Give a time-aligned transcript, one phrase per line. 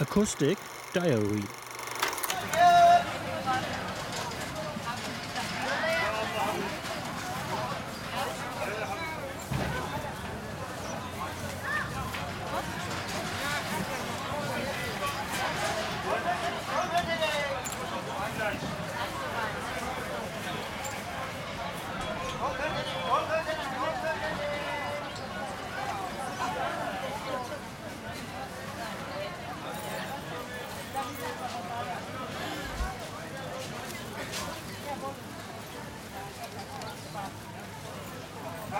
[0.00, 0.56] Acoustic
[0.92, 1.42] Diary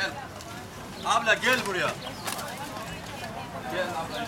[0.00, 0.10] gel.
[1.04, 1.90] Abla gel buraya.
[3.72, 4.26] Gel abla.